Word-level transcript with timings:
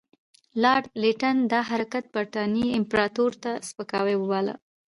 لارډ 0.61 0.85
لیټن 1.01 1.37
دا 1.51 1.59
حرکت 1.71 2.05
برټانیې 2.15 2.67
امپراطوري 2.79 3.37
ته 3.43 3.51
سپکاوی 3.67 4.15
وباله. 4.17 4.53